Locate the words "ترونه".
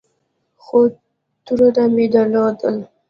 1.45-1.83